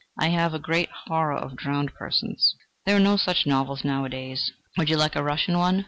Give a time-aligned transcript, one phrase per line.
[0.17, 2.55] I have a great horror of drowned persons."
[2.87, 4.51] "There are no such novels nowadays.
[4.75, 5.79] Would you like a Russian one?"